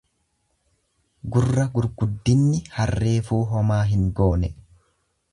[1.35, 4.49] Gurra gurguddinni harreefuu homaa hin goone.